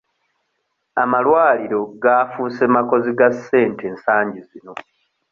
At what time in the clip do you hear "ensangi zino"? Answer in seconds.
3.91-4.73